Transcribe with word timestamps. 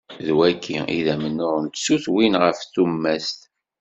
D 0.25 0.27
wagi 0.37 0.77
i 0.97 0.99
d 1.05 1.07
amennuɣ 1.13 1.55
n 1.59 1.65
tsutwin 1.67 2.33
ɣef 2.43 2.59
tumast. 2.73 3.39